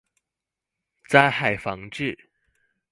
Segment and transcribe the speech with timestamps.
[1.11, 2.17] 災害防治